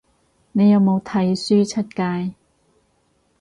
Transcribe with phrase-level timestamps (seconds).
[0.53, 2.33] 你有冇剃鬚出街